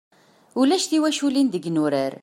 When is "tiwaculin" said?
0.89-1.47